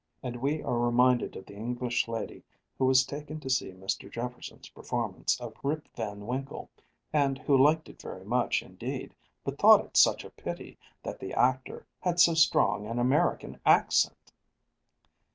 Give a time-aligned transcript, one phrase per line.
[0.23, 2.41] And we are reminded of the English lady
[2.79, 4.11] who was taken to see Mr.
[4.11, 6.71] Jefferson's performance of Rip Van Winkle,
[7.13, 11.33] and who liked it very much indeed, but thought it such a pity that the
[11.35, 14.33] actor had so strong an American accent!